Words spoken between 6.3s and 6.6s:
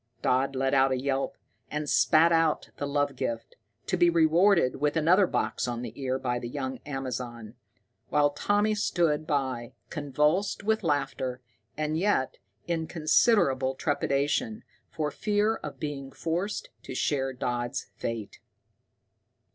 the